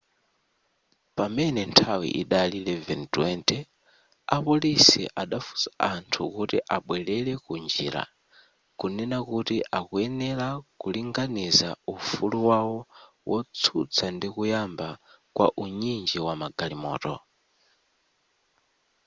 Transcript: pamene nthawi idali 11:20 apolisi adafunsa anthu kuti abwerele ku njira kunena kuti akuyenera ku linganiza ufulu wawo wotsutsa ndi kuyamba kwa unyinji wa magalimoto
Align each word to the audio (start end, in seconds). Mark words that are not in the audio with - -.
pamene 1.15 1.61
nthawi 1.69 2.07
idali 2.21 2.57
11:20 2.65 3.57
apolisi 4.35 5.01
adafunsa 5.21 5.69
anthu 5.93 6.21
kuti 6.35 6.57
abwerele 6.75 7.33
ku 7.45 7.53
njira 7.63 8.03
kunena 8.79 9.17
kuti 9.29 9.57
akuyenera 9.79 10.47
ku 10.79 10.87
linganiza 10.95 11.69
ufulu 11.93 12.37
wawo 12.49 12.77
wotsutsa 13.29 14.05
ndi 14.15 14.27
kuyamba 14.35 14.87
kwa 15.35 15.47
unyinji 15.63 16.17
wa 16.25 16.33
magalimoto 16.41 17.15